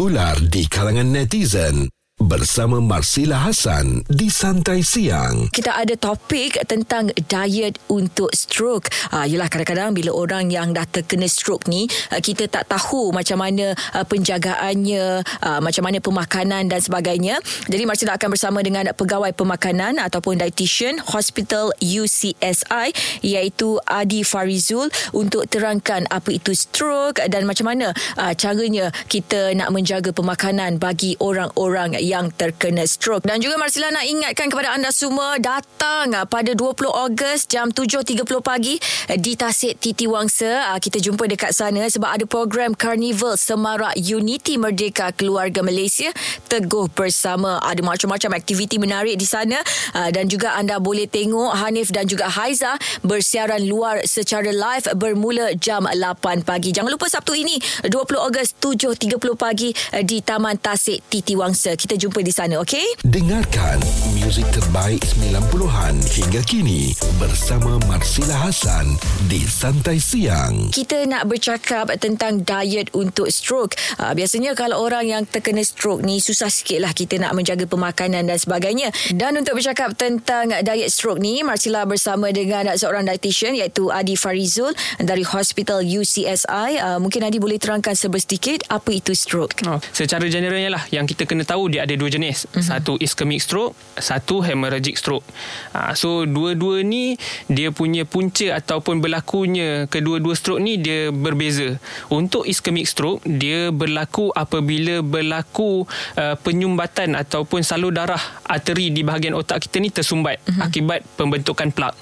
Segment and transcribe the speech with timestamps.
[0.00, 1.84] bertular di kalangan netizen
[2.20, 5.48] bersama Marsila Hasan di Santai Siang.
[5.48, 8.92] Kita ada topik tentang diet untuk stroke.
[9.08, 13.40] Uh, yelah kadang-kadang bila orang yang dah terkena stroke ni, uh, kita tak tahu macam
[13.40, 17.40] mana uh, penjagaannya, uh, macam mana pemakanan dan sebagainya.
[17.72, 22.92] Jadi Marsila akan bersama dengan pegawai pemakanan ataupun dietitian Hospital UCSI
[23.24, 27.96] iaitu Adi Farizul untuk terangkan apa itu stroke dan macam mana
[28.36, 33.22] caranya kita nak menjaga pemakanan bagi orang-orang yang terkena stroke.
[33.22, 38.26] Dan juga Marsila nak ingatkan kepada anda semua datang ah, pada 20 Ogos jam 7.30
[38.42, 40.74] pagi eh, di Tasik Titi Wangsa.
[40.74, 46.10] Ah, kita jumpa dekat sana sebab ada program Carnival Semarak Unity Merdeka Keluarga Malaysia
[46.50, 47.62] teguh bersama.
[47.62, 49.62] Ada macam-macam aktiviti menarik di sana
[49.94, 52.74] ah, dan juga anda boleh tengok Hanif dan juga Haiza
[53.06, 56.74] bersiaran luar secara live bermula jam 8 pagi.
[56.74, 61.76] Jangan lupa Sabtu ini 20 Ogos 7.30 pagi eh, di Taman Tasik Titi Wangsa.
[61.76, 63.04] Kita jumpa di sana, okey?
[63.04, 63.76] Dengarkan
[64.24, 68.96] muzik terbaik 90-an hingga kini bersama Marsila Hasan
[69.28, 70.72] di Santai Siang.
[70.72, 73.76] Kita nak bercakap tentang diet untuk stroke.
[74.00, 78.24] Uh, biasanya kalau orang yang terkena stroke ni susah sikit lah kita nak menjaga pemakanan
[78.24, 78.88] dan sebagainya.
[79.12, 84.72] Dan untuk bercakap tentang diet stroke ni, Marsila bersama dengan seorang dietitian iaitu Adi Farizul
[84.96, 86.80] dari Hospital UCSI.
[86.80, 89.58] Uh, mungkin Adi boleh terangkan sedikit apa itu stroke.
[89.66, 92.44] Oh, secara generalnya lah yang kita kena tahu dia ada dua jenis.
[92.44, 92.62] Mm-hmm.
[92.62, 95.24] Satu ischemic stroke, satu hemorrhagic stroke.
[95.72, 101.78] Ha, so dua-dua ni dia punya punca ataupun berlakunya kedua-dua stroke ni dia berbeza.
[102.10, 105.86] Untuk ischemic stroke dia berlaku apabila berlaku
[106.18, 110.66] uh, penyumbatan ataupun salur darah arteri di bahagian otak kita ni tersumbat mm-hmm.
[110.66, 111.94] akibat pembentukan plak.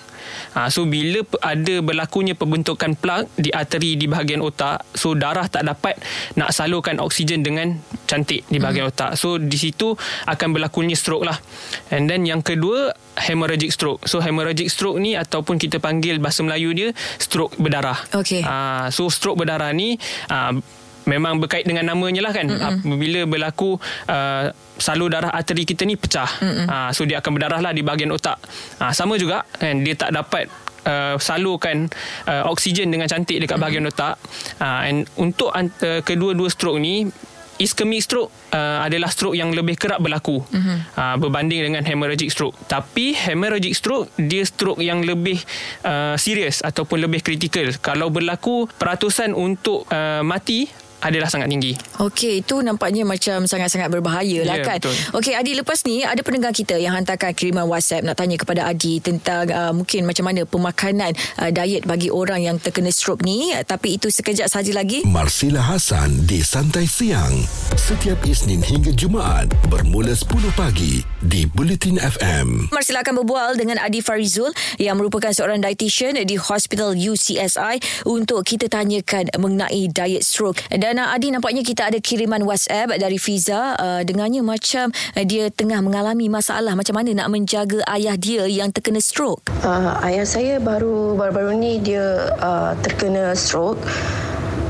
[0.56, 5.66] Ha, so bila ada berlakunya pembentukan plak di arteri di bahagian otak, so darah tak
[5.66, 5.98] dapat
[6.34, 8.92] nak salurkan oksigen dengan cantik di bahagian hmm.
[8.94, 9.10] otak.
[9.14, 9.94] So di situ
[10.26, 11.38] akan berlakunya stroke lah.
[11.92, 14.06] And then yang kedua hemorrhagic stroke.
[14.06, 16.88] So hemorrhagic stroke ni ataupun kita panggil bahasa Melayu dia
[17.18, 17.98] stroke berdarah.
[18.10, 18.40] Okay.
[18.42, 19.98] Ha, so stroke berdarah ni
[20.30, 20.54] ha,
[21.08, 22.84] memang berkait dengan namanya lah kan Mm-mm.
[22.84, 26.28] apabila berlaku uh, salur darah arteri kita ni pecah
[26.68, 28.36] uh, so dia akan berdarah lah di bahagian otak
[28.78, 30.46] uh, sama juga kan dia tak dapat
[30.88, 31.90] Uh, salurkan
[32.24, 33.98] uh, oksigen dengan cantik dekat bahagian mm-hmm.
[33.98, 34.16] otak
[34.56, 37.04] uh, and untuk uh, kedua-dua stroke ni
[37.60, 40.78] ischemic stroke uh, adalah stroke yang lebih kerap berlaku mm-hmm.
[40.94, 42.54] uh, berbanding dengan hemorrhagic stroke.
[42.70, 45.42] Tapi hemorrhagic stroke dia stroke yang lebih
[45.84, 47.68] uh, serius ataupun lebih kritikal.
[47.82, 51.72] Kalau berlaku peratusan untuk uh, mati adalah sangat tinggi.
[52.02, 54.78] Okey, itu nampaknya macam sangat-sangat berbahaya lah yeah, kan.
[55.14, 58.98] Okey, Adi lepas ni ada pendengar kita yang hantarkan kiriman WhatsApp nak tanya kepada Adi
[58.98, 63.54] tentang uh, mungkin macam mana pemakanan uh, diet bagi orang yang terkena stroke ni.
[63.54, 65.06] Uh, tapi itu sekejap saja lagi.
[65.06, 67.46] Marsila Hasan di Santai Siang.
[67.78, 72.74] Setiap Isnin hingga Jumaat bermula 10 pagi di Bulletin FM.
[72.74, 74.50] Marsila akan berbual dengan Adi Farizul
[74.82, 80.58] yang merupakan seorang dietitian di Hospital UCSI untuk kita tanyakan mengenai diet stroke.
[80.74, 85.24] Dan dan uh, Adi nampaknya kita ada kiriman WhatsApp dari Fiza uh, dengannya macam uh,
[85.28, 89.44] dia tengah mengalami masalah macam mana nak menjaga ayah dia yang terkena stroke.
[89.60, 93.76] Uh, ayah saya baru baru-baru ni dia uh, terkena stroke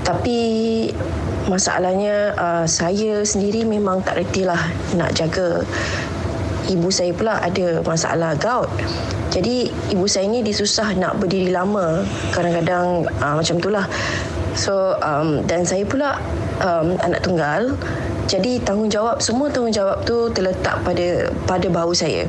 [0.02, 0.90] tapi
[1.46, 4.58] masalahnya uh, saya sendiri memang tak reti lah
[4.98, 5.62] nak jaga
[6.68, 8.68] ibu saya pula ada masalah gout
[9.28, 13.84] jadi ibu saya ni disusah nak berdiri lama kadang-kadang uh, macam itulah
[14.58, 16.18] So um, dan saya pula
[16.58, 17.78] um, anak tunggal.
[18.26, 22.26] Jadi tanggungjawab semua tanggungjawab tu terletak pada pada bahu saya.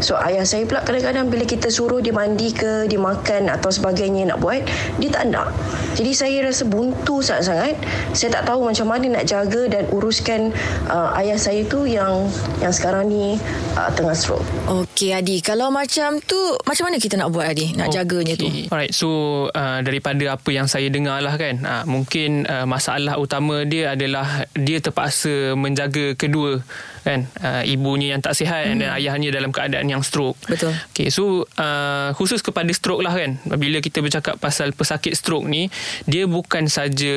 [0.00, 4.32] So ayah saya pula kadang-kadang bila kita suruh dia mandi ke, dia makan atau sebagainya
[4.34, 4.64] nak buat,
[4.96, 5.52] dia tak nak.
[5.96, 7.76] Jadi saya rasa buntu sangat-sangat.
[8.16, 10.50] Saya tak tahu macam mana nak jaga dan uruskan
[10.88, 12.26] uh, ayah saya tu yang
[12.64, 13.36] yang sekarang ni
[13.76, 14.44] uh, tengah stroke.
[14.66, 17.76] Okey Adi, kalau macam tu macam mana kita nak buat Adi?
[17.76, 17.96] Nak okay.
[18.00, 18.48] jaganya tu.
[18.72, 19.08] Alright, so
[19.52, 24.48] uh, daripada apa yang saya dengar lah kan, uh, mungkin uh, masalah utama dia adalah
[24.56, 26.64] dia terpaksa menjaga kedua
[27.00, 28.78] kan uh, ibunya yang tak sihat hmm.
[28.84, 30.36] dan ayahnya dalam keadaan yang stroke.
[30.46, 30.76] Betul.
[30.92, 33.40] Okay, so uh, khusus kepada stroke lah kan.
[33.56, 35.72] Bila kita bercakap pasal pesakit stroke ni,
[36.04, 37.14] dia bukan saja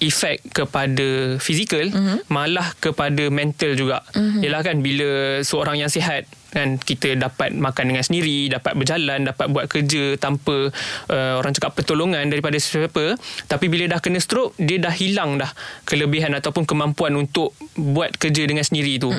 [0.00, 2.28] efek kepada fizikal, hmm.
[2.28, 4.04] malah kepada mental juga.
[4.12, 4.44] Hmm.
[4.44, 9.46] Yalah kan bila seorang yang sihat kan kita dapat makan dengan sendiri dapat berjalan dapat
[9.50, 10.70] buat kerja tanpa
[11.10, 13.18] uh, orang cakap pertolongan daripada sesiapa
[13.50, 15.50] tapi bila dah kena stroke dia dah hilang dah
[15.86, 19.10] kelebihan ataupun kemampuan untuk buat kerja dengan sendiri tu.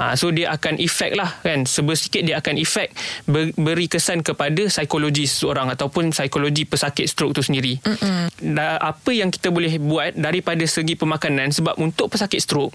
[0.00, 1.68] Ha, so dia akan efek lah kan?
[1.68, 2.94] Sebersikit dia akan efek
[3.28, 7.78] ber, beri kesan kepada psikologi seseorang ataupun psikologi pesakit stroke tu sendiri.
[8.40, 11.52] Da, apa yang kita boleh buat daripada segi pemakanan?
[11.52, 12.74] Sebab untuk pesakit stroke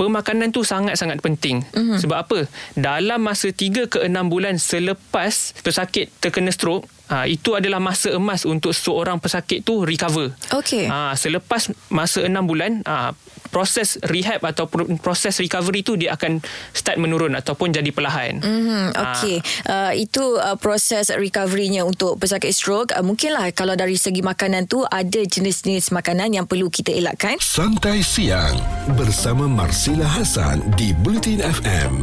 [0.00, 1.60] pemakanan tu sangat-sangat penting.
[1.76, 1.98] Mm-hmm.
[2.00, 2.38] Sebab apa?
[2.72, 8.46] Dalam masa 3 ke 6 bulan selepas pesakit terkena stroke, ha, itu adalah masa emas
[8.46, 10.30] untuk seorang pesakit tu recover.
[10.54, 10.86] Okey.
[10.86, 13.12] Ha, selepas masa 6 bulan, ha,
[13.50, 14.70] proses rehab atau
[15.02, 16.38] proses recovery tu dia akan
[16.70, 18.38] start menurun ataupun jadi perlahan.
[18.40, 19.36] Mm-hmm, Okey.
[19.66, 22.94] Uh, itu uh, proses recovery-nya untuk pesakit stroke.
[22.94, 27.36] Uh, mungkinlah kalau dari segi makanan tu ada jenis-jenis makanan yang perlu kita elakkan.
[27.42, 28.56] Santai Siang
[28.94, 31.94] bersama Marsila Hasan di Bulletin FM.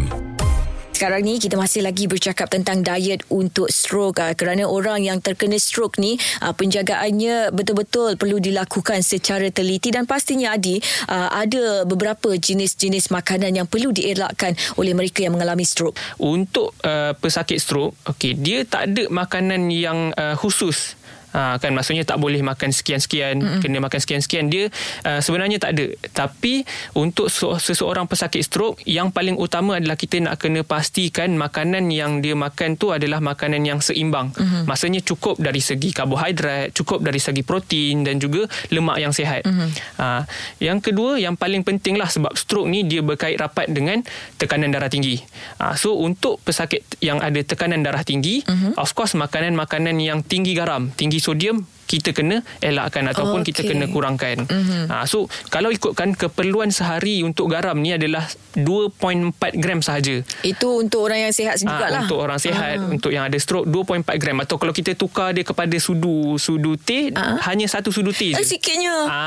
[0.98, 5.62] Sekarang ni kita masih lagi bercakap tentang diet untuk stroke uh, kerana orang yang terkena
[5.62, 12.34] stroke ni uh, penjagaannya betul-betul perlu dilakukan secara teliti dan pastinya Adi uh, ada beberapa
[12.34, 16.02] jenis-jenis makanan yang perlu dielakkan oleh mereka yang mengalami stroke.
[16.18, 20.98] Untuk uh, pesakit stroke, okey, dia tak ada makanan yang uh, khusus
[21.38, 23.62] Ha, kan maksudnya tak boleh makan sekian-sekian mm-hmm.
[23.62, 24.74] kena makan sekian-sekian dia
[25.06, 26.66] uh, sebenarnya tak ada tapi
[26.98, 27.30] untuk
[27.62, 32.74] seseorang pesakit stroke yang paling utama adalah kita nak kena pastikan makanan yang dia makan
[32.74, 34.66] tu adalah makanan yang seimbang mm-hmm.
[34.66, 39.70] maksudnya cukup dari segi karbohidrat cukup dari segi protein dan juga lemak yang sihat mm-hmm.
[40.02, 40.26] ha,
[40.58, 44.02] yang kedua yang paling penting lah sebab stroke ni dia berkait rapat dengan
[44.42, 45.22] tekanan darah tinggi
[45.62, 48.74] ha, so untuk pesakit yang ada tekanan darah tinggi mm-hmm.
[48.74, 53.56] of course makanan-makanan yang tinggi garam tinggi sodium kita kena elakkan ataupun okay.
[53.56, 54.44] kita kena kurangkan.
[54.44, 54.92] Mm-hmm.
[54.92, 58.28] Ha, so kalau ikutkan keperluan sehari untuk garam ni adalah
[58.60, 60.20] 2.4 gram sahaja.
[60.44, 62.04] Itu untuk orang yang sihat jugalah.
[62.04, 62.92] Ha, untuk orang sihat, uh.
[62.92, 67.14] untuk yang ada stroke 2.4 gram atau kalau kita tukar dia kepada sudu sudu teh
[67.16, 67.40] uh.
[67.48, 68.42] hanya satu sudu teh je.
[68.42, 69.08] Eh, sikitnya.
[69.08, 69.24] Ha,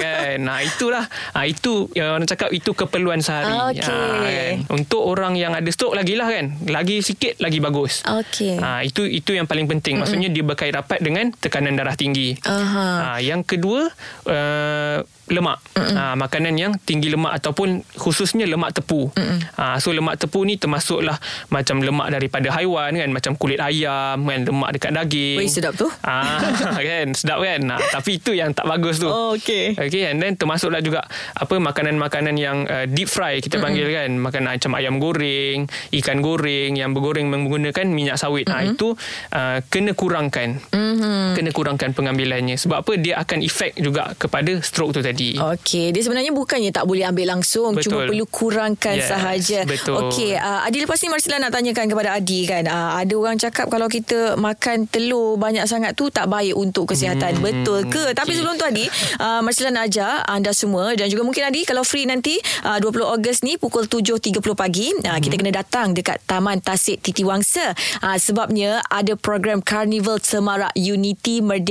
[0.00, 0.36] kan.
[0.40, 1.04] Nah itulah.
[1.36, 3.52] Ha, itu yang orang cakap itu keperluan sehari.
[3.76, 3.84] Okay.
[3.84, 4.54] Ha, kan.
[4.70, 6.56] Untuk orang yang ada stroke lagilah kan.
[6.70, 8.06] Lagi sikit lagi bagus.
[8.06, 8.56] Okay.
[8.56, 9.98] Ha, itu itu yang paling penting.
[9.98, 10.46] Maksudnya mm-hmm.
[10.46, 12.38] dia berkait rapat dengan tekanan darah tinggi.
[12.46, 13.18] Aha.
[13.18, 13.90] Ha, yang kedua
[14.30, 14.98] uh,
[15.32, 15.58] lemak.
[15.72, 19.08] Ha, makanan yang tinggi lemak ataupun khususnya lemak tepu.
[19.56, 21.16] Ha, so lemak tepu ni termasuklah
[21.48, 25.40] macam lemak daripada haiwan kan macam kulit ayam kan lemak dekat daging.
[25.40, 25.88] Wih sedap tu.
[26.04, 26.42] Ha,
[26.88, 27.60] kan sedap kan.
[27.64, 29.08] Ha, tapi itu yang tak bagus tu.
[29.08, 29.72] Oh, okay.
[29.72, 33.64] Okay and then termasuklah juga apa makanan-makanan yang uh, deep fry kita Mm-mm.
[33.64, 34.10] panggil kan.
[34.20, 35.58] Makanan macam ayam goreng,
[35.96, 38.52] ikan goreng yang bergoreng menggunakan minyak sawit.
[38.52, 38.92] Ha, itu
[39.32, 40.60] uh, kena kurangkan.
[40.76, 41.40] Mm-hmm.
[41.40, 42.56] Kena kurangkan pengambilannya.
[42.56, 45.36] Sebab apa dia akan efek juga kepada stroke tu tadi.
[45.36, 47.84] Okey, dia sebenarnya bukannya tak boleh ambil langsung, Betul.
[47.84, 49.60] cuma perlu kurangkan Yes, sahaja.
[49.64, 49.96] betul.
[50.08, 52.64] Okey, uh, Adi lepas ni Marsila nak tanyakan kepada Adi kan.
[52.64, 57.38] Uh, ada orang cakap kalau kita makan telur banyak sangat tu tak baik untuk kesihatan.
[57.38, 58.02] Hmm, Betul ke?
[58.02, 58.14] okey.
[58.14, 58.86] Tapi sebelum tu Adi,
[59.18, 62.90] uh, Marsila nak ajar anda semua dan juga mungkin Adi kalau free nanti uh, 20
[63.02, 67.72] Ogos ni pukul 7.30 pagi, uh, kita kena datang dekat Taman Tasik Titi Wangsa.
[67.98, 71.61] Uh, sebabnya ada program Carnival Semarak Unity Merdeka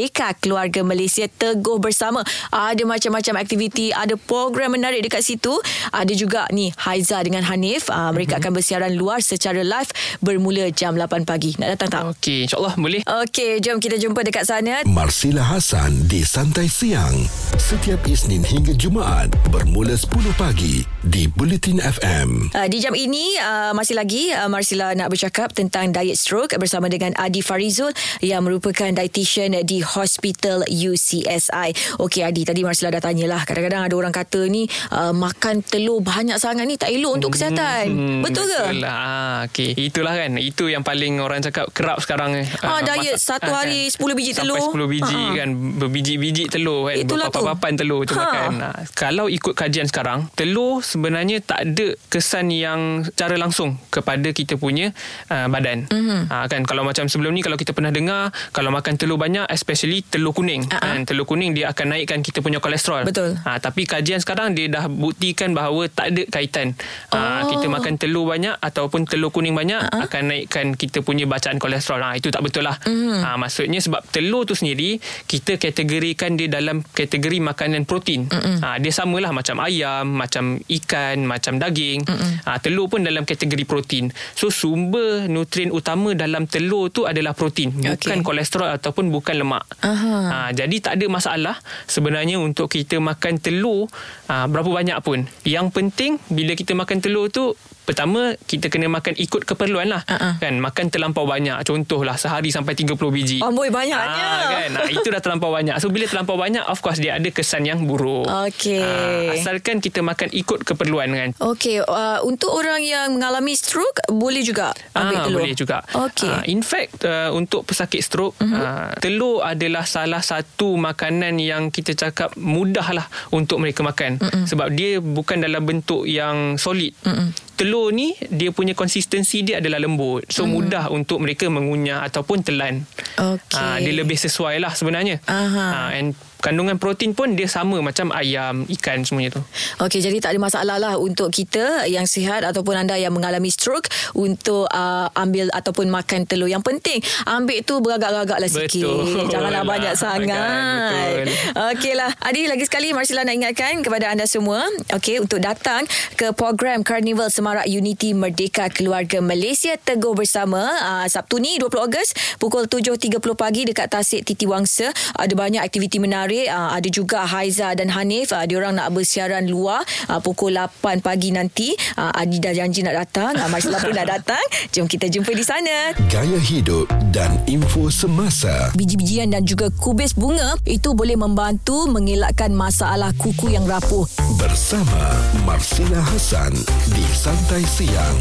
[0.41, 2.23] Keluarga Malaysia Teguh Bersama.
[2.49, 5.53] Ada macam-macam aktiviti, ada program menarik dekat situ.
[5.91, 7.91] Ada juga ni Haiza dengan Hanif.
[7.91, 9.91] Uh, mereka akan bersiaran luar secara live
[10.23, 11.53] bermula jam 8 pagi.
[11.59, 12.01] Nak datang tak?
[12.15, 13.01] Okey, insyaAllah boleh.
[13.03, 14.81] Okey, jom kita jumpa dekat sana.
[14.87, 17.27] Marsila Hasan di Santai Siang.
[17.59, 22.55] Setiap Isnin hingga Jumaat bermula 10 pagi di Bulletin FM.
[22.55, 26.87] Uh, di jam ini uh, masih lagi uh, Marsila nak bercakap tentang diet stroke bersama
[26.87, 27.91] dengan Adi Farizul
[28.23, 31.69] yang merupakan dietitian di Hospital UCSI.
[31.97, 33.41] Okey Adi, tadi Marsila dah tanyalah.
[33.41, 37.85] Kadang-kadang ada orang kata ni uh, makan telur banyak sangat ni tak elok untuk kesihatan.
[37.87, 38.61] Hmm, betul ke?
[38.63, 38.93] Betul lah.
[38.93, 39.73] Ah, okay.
[39.73, 40.35] Itulah kan.
[40.35, 42.35] Itu yang paling orang cakap kerap sekarang.
[42.35, 42.45] eh.
[42.59, 44.69] Ah, Ah, diet masak- satu ah, hari 10 biji Sampai telur.
[44.69, 45.31] 10 biji Ah.
[45.35, 45.49] kan.
[45.77, 46.95] Berbiji-biji telur kan.
[46.97, 47.39] Itulah tu.
[47.39, 48.21] Berpapan-papan telur tu Ha.
[48.21, 48.51] makan.
[48.59, 54.55] Ah, kalau ikut kajian sekarang, telur sebenarnya tak ada kesan yang secara langsung kepada kita
[54.55, 54.91] punya
[55.27, 55.87] uh, badan.
[55.87, 55.99] Mhm.
[56.01, 56.21] Mm-hmm.
[56.27, 59.70] Ah, kan kalau macam sebelum ni kalau kita pernah dengar kalau makan telur banyak especially
[59.75, 60.79] telur kuning ah.
[60.81, 63.07] kan telur kuning dia akan naikkan kita punya kolesterol.
[63.07, 63.37] Betul.
[63.41, 66.73] Ha, tapi kajian sekarang dia dah buktikan bahawa tak ada kaitan.
[67.11, 67.49] Ha, Oh.
[67.49, 70.05] kita makan telur banyak ataupun telur kuning banyak uh-huh.
[70.05, 72.01] akan naikkan kita punya bacaan kolesterol.
[72.01, 72.77] Ha, itu tak betul lah.
[72.85, 73.21] Mm.
[73.23, 78.27] Ha, maksudnya sebab telur tu sendiri kita kategorikan dia dalam kategori makanan protein.
[78.31, 82.05] Ha, dia samalah macam ayam, macam ikan, macam daging.
[82.45, 84.09] Ha, telur pun dalam kategori protein.
[84.33, 87.73] So sumber nutrien utama dalam telur tu adalah protein.
[87.73, 88.25] Bukan Okey.
[88.25, 89.60] kolesterol ataupun bukan lemak.
[89.81, 90.15] Aha.
[90.29, 91.55] Ha, jadi tak ada masalah
[91.89, 93.89] sebenarnya untuk kita makan telur
[94.29, 95.25] uh, berapa banyak pun.
[95.47, 97.57] Yang penting bila kita makan telur tu
[97.91, 100.39] Pertama kita kena makan ikut keperluan lah uh-uh.
[100.39, 103.43] kan makan terlampau banyak contohlah sehari sampai 30 biji.
[103.43, 104.27] Amboi banyaknya.
[104.31, 105.75] Ah, kan ah, itu dah terlampau banyak.
[105.83, 108.31] So bila terlampau banyak of course dia ada kesan yang buruk.
[108.47, 108.79] Okey.
[108.79, 111.29] Ah, asalkan kita makan ikut keperluan kan.
[111.43, 115.39] Okey uh, untuk orang yang mengalami stroke boleh juga ambil ah, telur.
[115.43, 115.77] Boleh juga.
[115.91, 116.31] Okey.
[116.31, 118.55] Ah, in fact uh, untuk pesakit stroke uh-huh.
[118.55, 124.47] uh, telur adalah salah satu makanan yang kita cakap mudahlah untuk mereka makan uh-uh.
[124.47, 126.95] sebab dia bukan dalam bentuk yang solid.
[127.03, 130.51] Uh-uh telur ni dia punya konsistensi dia adalah lembut so hmm.
[130.53, 132.85] mudah untuk mereka mengunyah ataupun telan
[133.17, 133.57] okay.
[133.57, 138.65] ha, dia lebih sesuai lah sebenarnya ha, and kandungan protein pun dia sama macam ayam,
[138.65, 139.41] ikan semuanya tu.
[139.85, 143.87] Okey, jadi tak ada masalah lah untuk kita yang sihat ataupun anda yang mengalami stroke
[144.17, 146.49] untuk uh, ambil ataupun makan telur.
[146.49, 148.81] Yang penting ambil tu beragak-agak lah sikit.
[148.81, 149.29] Betul.
[149.29, 151.29] Janganlah banyak sangat.
[151.77, 152.11] Okeylah.
[152.25, 154.65] Adi, lagi sekali Marcella nak ingatkan kepada anda semua
[154.97, 155.85] okey untuk datang
[156.17, 162.09] ke program Carnival Semarak Unity Merdeka Keluarga Malaysia Teguh Bersama uh, Sabtu ni 20 Ogos
[162.41, 164.89] pukul 7.30 pagi dekat Tasik Titi Wangsa.
[165.19, 168.31] Ada banyak aktiviti menarik menarik uh, ada juga Haiza dan Hanif.
[168.31, 171.75] Uh, diorang nak bersiaran luar uh, pukul 8 pagi nanti.
[171.99, 173.35] Uh, Adi dah janji nak datang.
[173.35, 174.43] Uh, Marcella pun dah datang.
[174.71, 175.91] Jom kita jumpa di sana.
[176.07, 178.71] Gaya hidup dan info semasa.
[178.79, 184.07] Biji-bijian dan juga kubis bunga itu boleh membantu mengelakkan masalah kuku yang rapuh.
[184.39, 185.11] Bersama
[185.43, 186.55] Marcella Hasan
[186.95, 188.19] di Santai Siang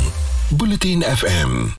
[0.50, 1.68] Bulletin FM